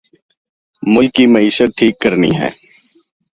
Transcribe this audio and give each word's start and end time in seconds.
ملک 0.83 1.11
کی 1.15 1.25
معیشت 1.33 1.69
ٹھیک 1.77 1.93
کرنی 2.01 2.31
ہے 2.39 2.49